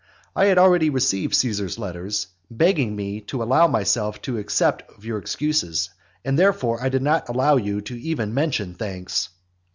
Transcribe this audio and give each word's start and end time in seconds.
I 0.35 0.45
had 0.47 0.57
already 0.57 0.89
received 0.89 1.35
Caesar's 1.35 1.77
letters, 1.77 2.25
begging 2.49 2.95
me 2.95 3.21
to 3.27 3.43
allow 3.43 3.67
myself 3.67 4.19
to 4.23 4.39
accept 4.39 4.81
of 4.97 5.05
your 5.05 5.19
excuses; 5.19 5.91
and 6.25 6.39
therefore, 6.39 6.81
I 6.81 6.89
did 6.89 7.03
not 7.03 7.29
allow 7.29 7.57
you 7.57 7.83
even 7.87 8.29
to 8.29 8.33
mention 8.33 8.73
thanks. 8.73 9.29